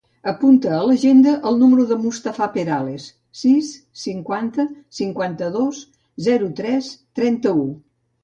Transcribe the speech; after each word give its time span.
Apunta 0.29 0.69
a 0.75 0.77
l'agenda 0.91 1.33
el 1.49 1.59
número 1.63 1.83
del 1.89 1.99
Mustafa 2.05 2.47
Perales: 2.55 3.03
sis, 3.43 3.69
cinquanta, 4.05 4.65
cinquanta-dos, 5.01 5.83
zero, 6.31 6.51
tres, 6.61 6.89
trenta-u. 7.21 7.63